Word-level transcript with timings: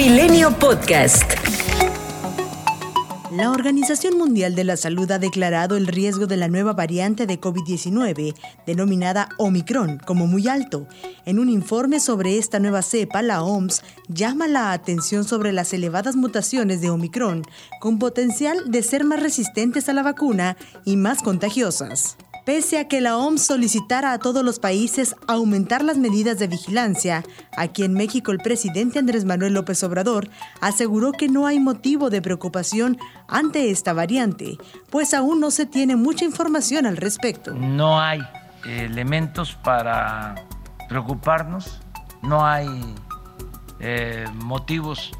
Milenio 0.00 0.50
Podcast. 0.58 1.30
La 3.30 3.50
Organización 3.50 4.16
Mundial 4.16 4.54
de 4.54 4.64
la 4.64 4.78
Salud 4.78 5.10
ha 5.10 5.18
declarado 5.18 5.76
el 5.76 5.86
riesgo 5.86 6.26
de 6.26 6.38
la 6.38 6.48
nueva 6.48 6.72
variante 6.72 7.26
de 7.26 7.38
COVID-19, 7.38 8.34
denominada 8.66 9.28
Omicron, 9.36 9.98
como 9.98 10.26
muy 10.26 10.48
alto. 10.48 10.86
En 11.26 11.38
un 11.38 11.50
informe 11.50 12.00
sobre 12.00 12.38
esta 12.38 12.58
nueva 12.60 12.80
cepa, 12.80 13.20
la 13.20 13.42
OMS 13.42 13.82
llama 14.08 14.48
la 14.48 14.72
atención 14.72 15.24
sobre 15.24 15.52
las 15.52 15.74
elevadas 15.74 16.16
mutaciones 16.16 16.80
de 16.80 16.88
Omicron, 16.88 17.42
con 17.78 17.98
potencial 17.98 18.70
de 18.70 18.82
ser 18.82 19.04
más 19.04 19.20
resistentes 19.20 19.90
a 19.90 19.92
la 19.92 20.02
vacuna 20.02 20.56
y 20.86 20.96
más 20.96 21.20
contagiosas. 21.20 22.16
Pese 22.50 22.80
a 22.80 22.88
que 22.88 23.00
la 23.00 23.16
OMS 23.16 23.46
solicitara 23.46 24.12
a 24.12 24.18
todos 24.18 24.44
los 24.44 24.58
países 24.58 25.14
aumentar 25.28 25.84
las 25.84 25.98
medidas 25.98 26.40
de 26.40 26.48
vigilancia, 26.48 27.22
aquí 27.56 27.84
en 27.84 27.94
México 27.94 28.32
el 28.32 28.38
presidente 28.38 28.98
Andrés 28.98 29.24
Manuel 29.24 29.54
López 29.54 29.84
Obrador 29.84 30.28
aseguró 30.60 31.12
que 31.12 31.28
no 31.28 31.46
hay 31.46 31.60
motivo 31.60 32.10
de 32.10 32.20
preocupación 32.20 32.98
ante 33.28 33.70
esta 33.70 33.92
variante, 33.92 34.58
pues 34.90 35.14
aún 35.14 35.38
no 35.38 35.52
se 35.52 35.64
tiene 35.64 35.94
mucha 35.94 36.24
información 36.24 36.86
al 36.86 36.96
respecto. 36.96 37.54
No 37.54 38.00
hay 38.00 38.20
elementos 38.66 39.54
para 39.54 40.34
preocuparnos, 40.88 41.78
no 42.20 42.44
hay 42.44 42.66
eh, 43.78 44.24
motivos 44.34 45.12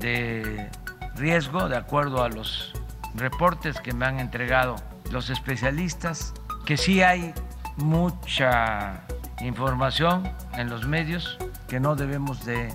de 0.00 0.68
riesgo 1.14 1.68
de 1.68 1.76
acuerdo 1.76 2.24
a 2.24 2.28
los 2.28 2.72
reportes 3.14 3.80
que 3.80 3.92
me 3.92 4.04
han 4.04 4.18
entregado 4.18 4.74
los 5.12 5.30
especialistas 5.30 6.34
que 6.66 6.76
sí 6.76 7.00
hay 7.00 7.32
mucha 7.76 9.06
información 9.40 10.28
en 10.54 10.68
los 10.68 10.86
medios 10.86 11.38
que 11.68 11.78
no 11.78 11.94
debemos 11.94 12.44
de 12.44 12.68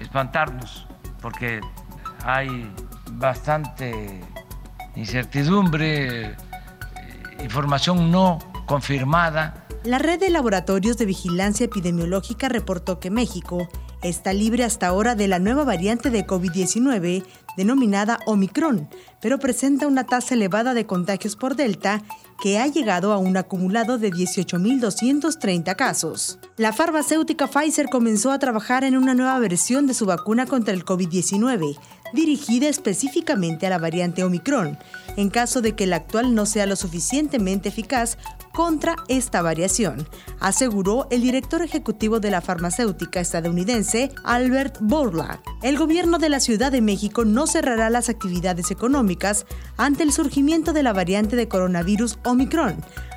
espantarnos 0.00 0.86
porque 1.20 1.60
hay 2.24 2.70
bastante 3.12 4.20
incertidumbre, 4.94 6.36
información 7.42 8.12
no 8.12 8.38
confirmada. 8.66 9.66
La 9.84 9.98
red 9.98 10.20
de 10.20 10.30
laboratorios 10.30 10.96
de 10.96 11.06
vigilancia 11.06 11.64
epidemiológica 11.64 12.48
reportó 12.48 13.00
que 13.00 13.10
México 13.10 13.68
está 14.02 14.32
libre 14.32 14.64
hasta 14.64 14.86
ahora 14.86 15.16
de 15.16 15.26
la 15.26 15.40
nueva 15.40 15.64
variante 15.64 16.10
de 16.10 16.24
COVID-19 16.24 17.24
denominada 17.56 18.18
Omicron, 18.26 18.88
pero 19.20 19.38
presenta 19.38 19.86
una 19.86 20.04
tasa 20.04 20.34
elevada 20.34 20.74
de 20.74 20.86
contagios 20.86 21.36
por 21.36 21.56
Delta 21.56 22.02
que 22.42 22.58
ha 22.58 22.66
llegado 22.66 23.12
a 23.12 23.18
un 23.18 23.36
acumulado 23.36 23.98
de 23.98 24.10
18.230 24.10 25.76
casos. 25.76 26.40
La 26.56 26.72
farmacéutica 26.72 27.46
Pfizer 27.46 27.86
comenzó 27.86 28.32
a 28.32 28.40
trabajar 28.40 28.82
en 28.82 28.96
una 28.96 29.14
nueva 29.14 29.38
versión 29.38 29.86
de 29.86 29.94
su 29.94 30.06
vacuna 30.06 30.46
contra 30.46 30.74
el 30.74 30.84
COVID-19, 30.84 31.78
dirigida 32.12 32.68
específicamente 32.68 33.66
a 33.66 33.70
la 33.70 33.78
variante 33.78 34.24
Omicron, 34.24 34.78
en 35.16 35.30
caso 35.30 35.60
de 35.60 35.74
que 35.74 35.86
la 35.86 35.96
actual 35.96 36.34
no 36.34 36.46
sea 36.46 36.66
lo 36.66 36.76
suficientemente 36.76 37.68
eficaz 37.68 38.18
contra 38.52 38.96
esta 39.08 39.42
variación, 39.42 40.06
aseguró 40.40 41.06
el 41.10 41.22
director 41.22 41.62
ejecutivo 41.62 42.20
de 42.20 42.30
la 42.30 42.40
farmacéutica 42.40 43.20
estadounidense, 43.20 44.12
Albert 44.24 44.78
Bourla. 44.80 45.40
El 45.62 45.78
gobierno 45.78 46.18
de 46.18 46.28
la 46.28 46.40
Ciudad 46.40 46.70
de 46.70 46.82
México 46.82 47.24
no 47.24 47.46
cerrará 47.46 47.88
las 47.90 48.08
actividades 48.08 48.70
económicas 48.70 49.46
ante 49.76 50.02
el 50.02 50.12
surgimiento 50.12 50.72
de 50.72 50.82
la 50.82 50.92
variante 50.92 51.36
de 51.36 51.48
coronavirus 51.48 52.18
Omicron, 52.24 52.76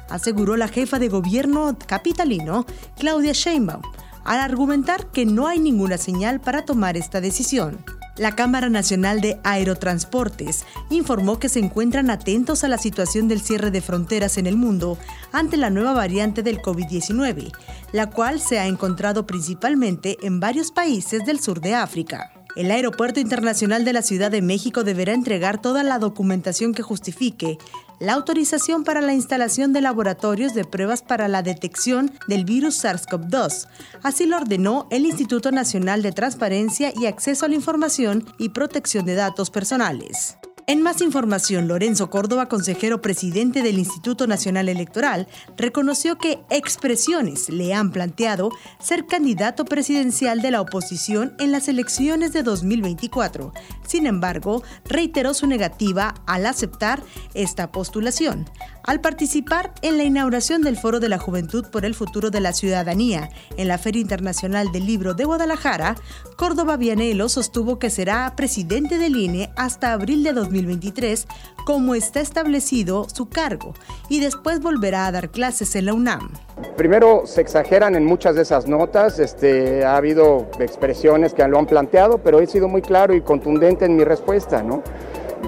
aseguró 0.09 0.55
la 0.55 0.67
jefa 0.67 0.99
de 0.99 1.09
gobierno 1.09 1.77
capitalino, 1.85 2.65
Claudia 2.97 3.33
Sheinbaum, 3.33 3.81
al 4.23 4.39
argumentar 4.39 5.11
que 5.11 5.25
no 5.25 5.47
hay 5.47 5.59
ninguna 5.59 5.97
señal 5.97 6.41
para 6.41 6.65
tomar 6.65 6.97
esta 6.97 7.21
decisión. 7.21 7.83
La 8.17 8.33
Cámara 8.33 8.69
Nacional 8.69 9.19
de 9.19 9.39
Aerotransportes 9.43 10.63
informó 10.89 11.37
que 11.37 11.49
se 11.49 11.59
encuentran 11.59 12.09
atentos 12.09 12.63
a 12.63 12.69
la 12.69 12.77
situación 12.77 13.27
del 13.27 13.41
cierre 13.41 13.71
de 13.71 13.81
fronteras 13.81 14.37
en 14.37 14.47
el 14.47 14.55
mundo 14.55 14.97
ante 15.33 15.57
la 15.57 15.69
nueva 15.69 15.91
variante 15.91 16.41
del 16.41 16.61
COVID-19, 16.61 17.51
la 17.91 18.09
cual 18.09 18.39
se 18.39 18.57
ha 18.59 18.67
encontrado 18.67 19.27
principalmente 19.27 20.17
en 20.21 20.39
varios 20.39 20.71
países 20.71 21.25
del 21.25 21.41
sur 21.41 21.59
de 21.59 21.75
África. 21.75 22.44
El 22.55 22.71
Aeropuerto 22.71 23.19
Internacional 23.19 23.83
de 23.83 23.91
la 23.91 24.01
Ciudad 24.01 24.31
de 24.31 24.41
México 24.41 24.85
deberá 24.85 25.13
entregar 25.13 25.61
toda 25.61 25.83
la 25.83 25.99
documentación 25.99 26.73
que 26.73 26.83
justifique 26.83 27.57
la 27.99 28.13
autorización 28.13 28.85
para 28.85 29.01
la 29.01 29.13
instalación 29.13 29.73
de 29.73 29.81
laboratorios 29.81 30.53
de 30.53 30.63
pruebas 30.63 31.01
para 31.01 31.27
la 31.27 31.41
detección 31.41 32.11
del 32.27 32.45
virus 32.45 32.83
SARS-CoV-2. 32.83 33.67
Así 34.03 34.25
lo 34.25 34.37
ordenó 34.37 34.87
el 34.89 35.05
Instituto 35.05 35.51
Nacional 35.51 36.01
de 36.01 36.13
Transparencia 36.13 36.93
y 36.95 37.07
Acceso 37.07 37.45
a 37.45 37.49
la 37.49 37.55
Información 37.55 38.25
y 38.37 38.49
Protección 38.49 39.05
de 39.05 39.15
Datos 39.15 39.49
Personales. 39.49 40.37
En 40.67 40.81
más 40.81 41.01
información, 41.01 41.67
Lorenzo 41.67 42.09
Córdoba, 42.09 42.47
consejero 42.47 42.99
presidente 42.99 43.61
del 43.61 43.77
Instituto 43.77 44.25
Nacional 44.25 44.67
Electoral, 44.67 45.27
reconoció 45.57 46.17
que 46.17 46.39
expresiones 46.49 47.49
le 47.49 47.75
han 47.75 47.91
planteado 47.91 48.49
ser 48.79 49.05
candidato 49.05 49.63
presidencial 49.65 50.41
de 50.41 50.49
la 50.49 50.61
oposición 50.61 51.35
en 51.37 51.51
las 51.51 51.67
elecciones 51.67 52.33
de 52.33 52.41
2024. 52.41 53.53
Sin 53.85 54.07
embargo, 54.07 54.63
reiteró 54.85 55.35
su 55.35 55.45
negativa 55.45 56.15
al 56.25 56.47
aceptar 56.47 57.03
esta 57.35 57.71
postulación. 57.71 58.49
Al 58.87 59.01
participar 59.01 59.71
en 59.81 59.97
la 59.97 60.03
inauguración 60.03 60.61
del 60.61 60.77
Foro 60.77 60.99
de 60.99 61.09
la 61.09 61.17
Juventud 61.17 61.65
por 61.71 61.85
el 61.85 61.95
Futuro 61.95 62.29
de 62.29 62.39
la 62.39 62.53
Ciudadanía 62.53 63.29
en 63.57 63.67
la 63.67 63.79
Feria 63.79 63.99
Internacional 63.99 64.71
del 64.71 64.85
Libro 64.85 65.15
de 65.15 65.25
Guadalajara, 65.25 65.95
Córdoba 66.37 66.77
Vianelo 66.77 67.27
sostuvo 67.27 67.79
que 67.79 67.89
será 67.89 68.33
presidente 68.35 68.99
del 68.99 69.15
INE 69.15 69.49
hasta 69.55 69.91
abril 69.91 70.23
de 70.23 70.33
2023, 70.33 71.25
como 71.65 71.95
está 71.95 72.19
establecido 72.19 73.07
su 73.11 73.27
cargo, 73.27 73.73
y 74.07 74.19
después 74.19 74.61
volverá 74.61 75.07
a 75.07 75.11
dar 75.11 75.31
clases 75.31 75.75
en 75.75 75.87
la 75.87 75.93
UNAM. 75.95 76.29
Primero 76.77 77.23
se 77.25 77.41
exageran 77.41 77.95
en 77.95 78.05
muchas 78.05 78.35
de 78.35 78.43
esas 78.43 78.67
notas, 78.67 79.17
este, 79.17 79.83
ha 79.83 79.97
habido 79.97 80.47
expresiones 80.59 81.33
que 81.33 81.47
lo 81.47 81.57
han 81.57 81.65
planteado, 81.65 82.19
pero 82.19 82.39
he 82.39 82.45
sido 82.45 82.67
muy 82.67 82.83
claro 82.83 83.15
y 83.15 83.21
contundente 83.21 83.85
en 83.85 83.95
mi 83.95 84.03
respuesta, 84.03 84.61
¿no? 84.61 84.83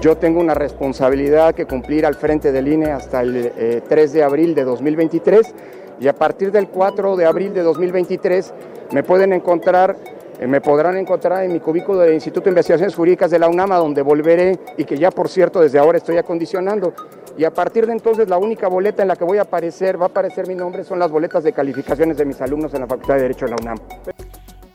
Yo 0.00 0.16
tengo 0.16 0.38
una 0.40 0.54
responsabilidad 0.54 1.54
que 1.56 1.66
cumplir 1.66 2.06
al 2.06 2.14
frente 2.14 2.52
del 2.52 2.68
INE 2.68 2.92
hasta 2.92 3.20
el 3.20 3.82
3 3.88 4.10
eh, 4.10 4.14
de 4.14 4.22
abril 4.22 4.54
de 4.54 4.62
2023 4.62 5.54
y 6.00 6.06
a 6.06 6.12
partir 6.12 6.52
del 6.52 6.68
4 6.68 7.16
de 7.16 7.26
abril 7.26 7.52
de 7.52 7.62
2023 7.62 8.54
me 8.92 9.02
pueden 9.02 9.32
encontrar 9.32 9.96
eh, 10.38 10.46
me 10.46 10.60
podrán 10.60 10.96
encontrar 10.96 11.42
en 11.42 11.52
mi 11.52 11.58
cubículo 11.58 11.98
del 11.98 12.14
Instituto 12.14 12.44
de 12.44 12.50
Investigaciones 12.50 12.94
Jurídicas 12.94 13.32
de 13.32 13.40
la 13.40 13.48
UNAMA, 13.48 13.76
donde 13.76 14.02
volveré 14.02 14.56
y 14.76 14.84
que 14.84 14.96
ya 14.96 15.10
por 15.10 15.28
cierto 15.28 15.60
desde 15.60 15.80
ahora 15.80 15.98
estoy 15.98 16.16
acondicionando. 16.16 16.94
Y 17.36 17.44
a 17.44 17.50
partir 17.50 17.86
de 17.86 17.92
entonces 17.92 18.28
la 18.28 18.38
única 18.38 18.68
boleta 18.68 19.02
en 19.02 19.08
la 19.08 19.16
que 19.16 19.24
voy 19.24 19.38
a 19.38 19.42
aparecer, 19.42 20.00
va 20.00 20.06
a 20.06 20.08
aparecer 20.08 20.46
mi 20.46 20.54
nombre, 20.54 20.84
son 20.84 21.00
las 21.00 21.10
boletas 21.10 21.42
de 21.42 21.52
calificaciones 21.52 22.16
de 22.16 22.24
mis 22.24 22.40
alumnos 22.40 22.72
en 22.74 22.82
la 22.82 22.86
Facultad 22.86 23.16
de 23.16 23.22
Derecho 23.22 23.46
de 23.46 23.50
la 23.50 23.56
UNAM. 23.60 23.78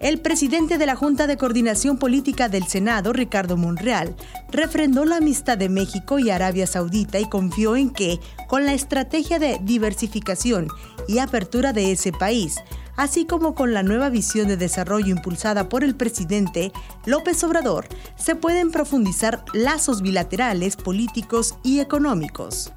El 0.03 0.19
presidente 0.19 0.77
de 0.77 0.85
la 0.85 0.97
Junta 0.97 1.27
de 1.27 1.37
Coordinación 1.37 1.97
Política 1.97 2.49
del 2.49 2.67
Senado, 2.67 3.13
Ricardo 3.13 3.55
Monreal, 3.55 4.17
refrendó 4.51 5.05
la 5.05 5.15
amistad 5.15 5.57
de 5.57 5.69
México 5.69 6.19
y 6.19 6.29
Arabia 6.29 6.67
Saudita 6.67 7.21
y 7.21 7.29
confió 7.29 7.77
en 7.77 7.89
que, 7.89 8.19
con 8.49 8.65
la 8.65 8.73
estrategia 8.73 9.39
de 9.39 9.61
diversificación 9.63 10.67
y 11.07 11.19
apertura 11.19 11.71
de 11.71 11.93
ese 11.93 12.11
país, 12.11 12.57
así 12.97 13.23
como 13.23 13.55
con 13.55 13.73
la 13.73 13.81
nueva 13.81 14.09
visión 14.09 14.49
de 14.49 14.57
desarrollo 14.57 15.07
impulsada 15.07 15.69
por 15.69 15.85
el 15.85 15.95
presidente 15.95 16.73
López 17.05 17.41
Obrador, 17.45 17.87
se 18.17 18.35
pueden 18.35 18.71
profundizar 18.71 19.45
lazos 19.53 20.01
bilaterales, 20.01 20.75
políticos 20.75 21.55
y 21.63 21.79
económicos. 21.79 22.73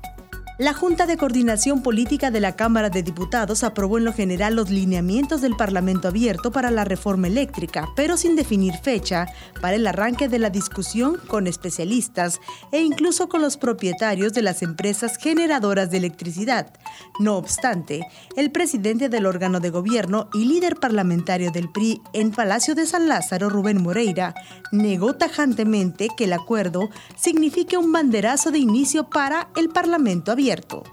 La 0.59 0.72
Junta 0.72 1.05
de 1.05 1.19
Coordinación 1.19 1.83
Política 1.83 2.31
de 2.31 2.41
la 2.41 2.56
Cámara 2.56 2.89
de 2.89 3.03
Diputados 3.03 3.62
aprobó 3.62 3.99
en 3.99 4.06
lo 4.06 4.15
general 4.15 4.56
los 4.56 4.71
lineamientos 4.71 5.43
del 5.43 5.55
Parlamento 5.55 6.09
abierto 6.09 6.50
para 6.50 6.71
la 6.71 6.83
reforma 6.83 7.27
eléctrica, 7.27 7.91
pero 7.94 8.17
sin 8.17 8.37
definir 8.37 8.72
fecha 8.83 9.27
para 9.61 9.77
el 9.77 9.87
arranque 9.87 10.31
de 10.31 10.39
la 10.39 10.48
discusión 10.48 11.21
con 11.27 11.47
especialistas 11.47 12.41
e 12.72 12.81
incluso 12.81 13.28
con 13.28 13.42
los 13.42 13.59
propietarios 13.59 14.33
de 14.33 14.41
las 14.41 14.63
empresas 14.63 15.19
generadoras 15.19 15.91
de 15.91 15.98
electricidad. 15.98 16.72
No 17.21 17.36
obstante, 17.36 18.01
el 18.34 18.51
presidente 18.51 19.10
del 19.10 19.27
órgano 19.27 19.60
de 19.60 19.69
gobierno 19.69 20.31
y 20.33 20.47
líder 20.47 20.77
parlamentario 20.77 21.51
del 21.51 21.71
PRI 21.71 22.01
en 22.15 22.31
Palacio 22.31 22.75
de 22.75 22.86
San 22.86 23.09
Lázaro, 23.09 23.51
Rubén 23.51 23.83
Moreira, 23.83 24.34
negó 24.72 25.16
tajantemente 25.16 26.09
que 26.16 26.25
el 26.25 26.33
acuerdo 26.33 26.89
signifique 27.15 27.77
un 27.77 27.92
banderazo 27.92 28.51
de 28.51 28.59
inicio 28.59 29.10
para 29.10 29.51
el 29.54 29.69
Parlamento 29.69 30.33
abierto 30.33 30.46
abierto 30.47 30.84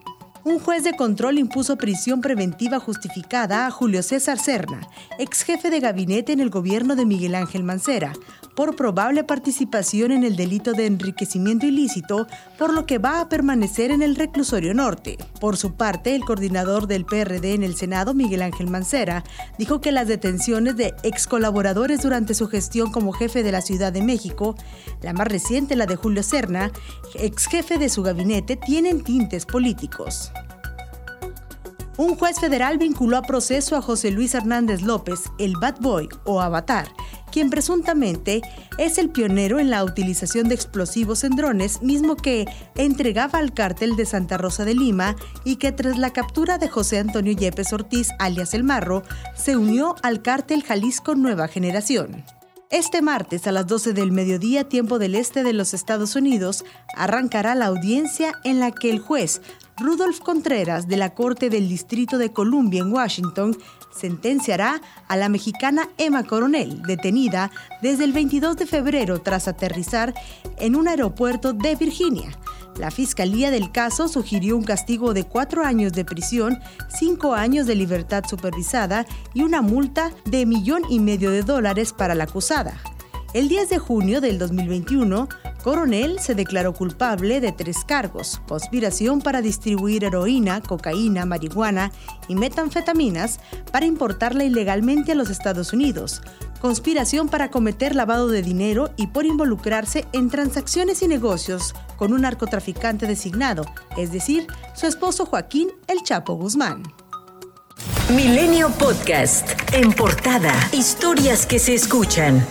un 0.45 0.59
juez 0.59 0.83
de 0.83 0.93
control 0.93 1.37
impuso 1.37 1.77
prisión 1.77 2.19
preventiva 2.19 2.79
justificada 2.79 3.65
a 3.65 3.71
Julio 3.71 4.03
César 4.03 4.37
Serna, 4.37 4.81
ex 5.17 5.43
jefe 5.43 5.69
de 5.69 5.79
gabinete 5.79 6.33
en 6.33 6.41
el 6.41 6.49
gobierno 6.49 6.95
de 6.97 7.05
Miguel 7.05 7.35
Ángel 7.35 7.63
Mancera, 7.63 8.11
por 8.55 8.75
probable 8.75 9.23
participación 9.23 10.11
en 10.11 10.23
el 10.23 10.35
delito 10.35 10.73
de 10.73 10.85
enriquecimiento 10.85 11.65
ilícito, 11.65 12.27
por 12.57 12.73
lo 12.73 12.85
que 12.85 12.97
va 12.97 13.21
a 13.21 13.29
permanecer 13.29 13.89
en 13.89 14.01
el 14.01 14.15
reclusorio 14.15 14.73
norte. 14.73 15.17
Por 15.39 15.55
su 15.55 15.73
parte, 15.75 16.13
el 16.13 16.25
coordinador 16.25 16.87
del 16.87 17.05
PRD 17.05 17.53
en 17.53 17.63
el 17.63 17.75
Senado, 17.75 18.13
Miguel 18.13 18.41
Ángel 18.41 18.69
Mancera, 18.69 19.23
dijo 19.57 19.79
que 19.79 19.93
las 19.93 20.07
detenciones 20.09 20.75
de 20.75 20.93
ex 21.03 21.25
colaboradores 21.25 22.01
durante 22.01 22.33
su 22.33 22.47
gestión 22.47 22.91
como 22.91 23.13
jefe 23.13 23.43
de 23.43 23.51
la 23.53 23.61
Ciudad 23.61 23.93
de 23.93 24.03
México, 24.03 24.55
la 25.01 25.13
más 25.13 25.27
reciente 25.27 25.77
la 25.77 25.85
de 25.85 25.95
Julio 25.95 26.21
Serna, 26.21 26.71
ex 27.15 27.47
jefe 27.47 27.77
de 27.77 27.87
su 27.87 28.03
gabinete, 28.03 28.57
tienen 28.57 29.03
tintes 29.03 29.45
políticos. 29.45 30.32
Un 31.95 32.15
juez 32.15 32.39
federal 32.39 32.79
vinculó 32.79 33.17
a 33.17 33.21
proceso 33.21 33.75
a 33.75 33.81
José 33.81 34.09
Luis 34.09 34.33
Hernández 34.33 34.81
López, 34.81 35.25
el 35.37 35.53
Bad 35.57 35.79
Boy 35.79 36.09
o 36.23 36.41
Avatar, 36.41 36.87
quien 37.31 37.51
presuntamente 37.51 38.41
es 38.79 38.97
el 38.97 39.11
pionero 39.11 39.59
en 39.59 39.69
la 39.69 39.83
utilización 39.83 40.49
de 40.49 40.55
explosivos 40.55 41.23
en 41.23 41.35
drones, 41.35 41.83
mismo 41.83 42.15
que 42.15 42.47
entregaba 42.75 43.37
al 43.37 43.53
cártel 43.53 43.95
de 43.95 44.07
Santa 44.07 44.39
Rosa 44.39 44.65
de 44.65 44.73
Lima 44.73 45.15
y 45.43 45.57
que 45.57 45.71
tras 45.71 45.99
la 45.99 46.11
captura 46.11 46.57
de 46.57 46.67
José 46.67 46.97
Antonio 46.97 47.33
Yepes 47.33 47.71
Ortiz, 47.73 48.09
alias 48.17 48.55
El 48.55 48.63
Marro, 48.63 49.03
se 49.35 49.55
unió 49.55 49.95
al 50.01 50.23
cártel 50.23 50.63
Jalisco 50.63 51.13
Nueva 51.13 51.47
Generación. 51.47 52.25
Este 52.71 53.03
martes 53.03 53.45
a 53.45 53.51
las 53.51 53.67
12 53.67 53.93
del 53.93 54.11
mediodía, 54.11 54.67
tiempo 54.67 54.97
del 54.97 55.13
este 55.13 55.43
de 55.43 55.53
los 55.53 55.75
Estados 55.75 56.15
Unidos, 56.15 56.65
arrancará 56.95 57.53
la 57.53 57.67
audiencia 57.67 58.33
en 58.43 58.59
la 58.59 58.71
que 58.71 58.89
el 58.89 58.97
juez 58.97 59.43
Rudolf 59.77 60.19
Contreras 60.19 60.87
de 60.87 60.97
la 60.97 61.15
Corte 61.15 61.49
del 61.49 61.67
Distrito 61.67 62.19
de 62.19 62.31
Columbia 62.31 62.81
en 62.81 62.93
Washington 62.93 63.57
sentenciará 63.91 64.81
a 65.07 65.17
la 65.17 65.29
mexicana 65.29 65.89
Emma 65.97 66.23
Coronel, 66.23 66.83
detenida 66.83 67.51
desde 67.81 68.03
el 68.03 68.13
22 68.13 68.55
de 68.57 68.67
febrero 68.67 69.21
tras 69.21 69.47
aterrizar 69.47 70.13
en 70.59 70.75
un 70.75 70.87
aeropuerto 70.87 71.53
de 71.53 71.75
Virginia. 71.75 72.37
La 72.77 72.91
fiscalía 72.91 73.51
del 73.51 73.71
caso 73.71 74.07
sugirió 74.07 74.57
un 74.57 74.63
castigo 74.63 75.13
de 75.13 75.23
cuatro 75.23 75.63
años 75.63 75.93
de 75.93 76.05
prisión, 76.05 76.59
cinco 76.89 77.33
años 77.33 77.65
de 77.65 77.75
libertad 77.75 78.23
supervisada 78.27 79.05
y 79.33 79.41
una 79.41 79.61
multa 79.61 80.11
de 80.25 80.45
millón 80.45 80.83
y 80.89 80.99
medio 80.99 81.31
de 81.31 81.43
dólares 81.43 81.93
para 81.93 82.15
la 82.15 82.25
acusada. 82.25 82.79
El 83.33 83.47
10 83.47 83.69
de 83.69 83.79
junio 83.79 84.21
del 84.21 84.37
2021, 84.37 85.27
Coronel 85.63 86.19
se 86.19 86.35
declaró 86.35 86.73
culpable 86.73 87.39
de 87.39 87.53
tres 87.53 87.85
cargos, 87.85 88.41
conspiración 88.49 89.21
para 89.21 89.41
distribuir 89.41 90.03
heroína, 90.03 90.59
cocaína, 90.61 91.25
marihuana 91.25 91.93
y 92.27 92.35
metanfetaminas 92.35 93.39
para 93.71 93.85
importarla 93.85 94.43
ilegalmente 94.43 95.13
a 95.13 95.15
los 95.15 95.29
Estados 95.29 95.71
Unidos, 95.71 96.21
conspiración 96.59 97.29
para 97.29 97.49
cometer 97.49 97.95
lavado 97.95 98.27
de 98.27 98.41
dinero 98.41 98.91
y 98.97 99.07
por 99.07 99.25
involucrarse 99.25 100.05
en 100.11 100.29
transacciones 100.29 101.01
y 101.01 101.07
negocios 101.07 101.73
con 101.95 102.11
un 102.11 102.21
narcotraficante 102.23 103.07
designado, 103.07 103.65
es 103.95 104.11
decir, 104.11 104.47
su 104.75 104.85
esposo 104.85 105.25
Joaquín 105.25 105.69
El 105.87 106.03
Chapo 106.03 106.33
Guzmán. 106.33 106.83
Milenio 108.13 108.69
Podcast, 108.71 109.49
en 109.71 109.93
portada, 109.93 110.53
historias 110.73 111.45
que 111.45 111.57
se 111.57 111.73
escuchan. 111.73 112.45